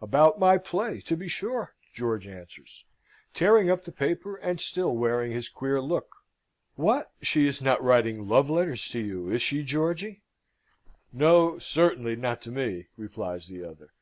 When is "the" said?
3.84-3.92, 13.48-13.62